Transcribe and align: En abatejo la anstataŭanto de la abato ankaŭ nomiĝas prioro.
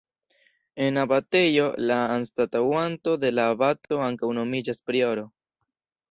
En 0.83 0.95
abatejo 1.01 1.65
la 1.91 1.97
anstataŭanto 2.13 3.13
de 3.25 3.31
la 3.39 3.45
abato 3.51 3.99
ankaŭ 4.07 4.31
nomiĝas 4.39 4.81
prioro. 4.89 5.27